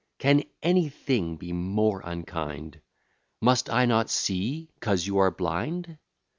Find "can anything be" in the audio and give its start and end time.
0.17-1.53